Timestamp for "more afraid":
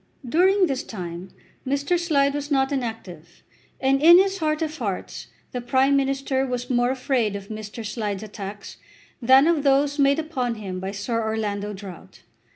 6.71-7.35